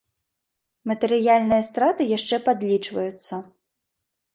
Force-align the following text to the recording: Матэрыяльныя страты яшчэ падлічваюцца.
Матэрыяльныя 0.93 1.67
страты 1.69 2.11
яшчэ 2.17 2.35
падлічваюцца. 2.51 3.35